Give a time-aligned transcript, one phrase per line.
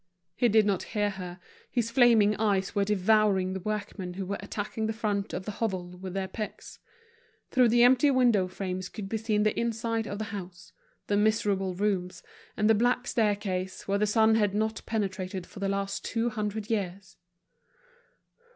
[0.35, 1.39] He did not hear her,
[1.69, 5.95] his flaming eyes were devouring the workmen who were attacking the front of the hovel
[5.95, 6.79] with their picks.
[7.51, 10.71] Through the empty window frames could be seen the inside of the house,
[11.05, 12.23] the miserable rooms,
[12.57, 16.71] and the black staircase, where the sun had not penetrated for the last two hundred
[16.71, 17.17] years.